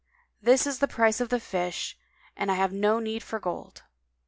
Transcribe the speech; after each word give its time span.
This 0.41 0.65
is 0.65 0.79
the 0.79 0.87
price 0.87 1.21
of 1.21 1.29
the 1.29 1.39
fish, 1.39 1.95
and 2.35 2.51
I 2.51 2.55
have 2.55 2.73
no 2.73 2.97
need 2.99 3.21
of 3.31 3.39
gold.' 3.43 3.83